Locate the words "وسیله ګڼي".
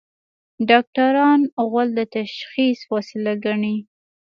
2.93-3.75